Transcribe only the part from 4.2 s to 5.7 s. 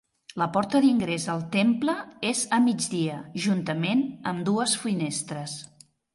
amb dues finestres.